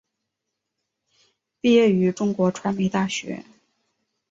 [1.59, 3.45] 毕业于中国传媒大学。